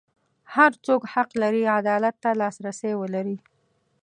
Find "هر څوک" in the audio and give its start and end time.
0.55-1.01